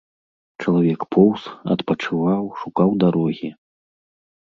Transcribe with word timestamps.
Чалавек 0.63 1.01
поўз, 1.17 1.45
адпачываў, 1.77 2.51
шукаў 2.65 2.89
дарогі. 3.07 3.55